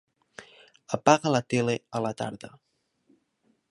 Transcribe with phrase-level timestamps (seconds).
[0.97, 2.55] Apaga la tele a la tarda.